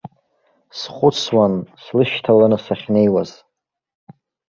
Схәыцуан, 0.77 1.53
слышьҭаланы 1.83 2.57
сахьнеиуаз. 2.63 3.31